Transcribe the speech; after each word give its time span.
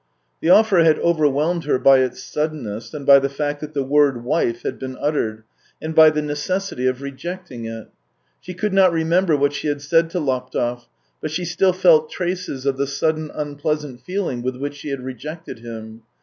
The 0.41 0.49
offer 0.49 0.79
had 0.79 0.97
overwhelmed 0.97 1.65
her 1.65 1.77
by 1.77 1.99
its 1.99 2.23
suddenness 2.23 2.91
and 2.91 3.05
by 3.05 3.19
the 3.19 3.29
fact 3.29 3.61
that 3.61 3.75
the 3.75 3.83
word 3.83 4.23
wife 4.23 4.63
had 4.63 4.79
been 4.79 4.97
uttered, 4.99 5.43
and 5.79 5.93
by 5.93 6.09
the 6.09 6.23
necessity 6.23 6.87
of 6.87 7.03
rejecting 7.03 7.65
it. 7.65 7.87
She 8.39 8.55
could 8.55 8.73
not 8.73 8.91
remember 8.91 9.37
what 9.37 9.53
she 9.53 9.67
had 9.67 9.79
said 9.83 10.09
to 10.09 10.19
Laptev, 10.19 10.87
but 11.21 11.29
she 11.29 11.45
still 11.45 11.73
felt 11.73 12.09
traces 12.09 12.65
of 12.65 12.77
the 12.77 12.87
sudden, 12.87 13.29
unpleasant 13.35 14.01
feeling 14.01 14.41
with 14.41 14.55
which 14.55 14.73
she 14.73 14.89
had 14.89 15.01
rejected 15.01 15.59
him. 15.59 16.01